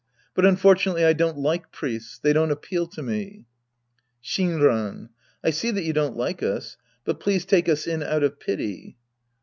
[0.33, 2.17] But unfortunately I don't like priests.
[2.17, 3.45] They don't appeal to me.
[4.19, 5.09] Shinran.
[5.43, 6.75] I see that you don't like us'.
[7.05, 8.97] But please take us in out of pity.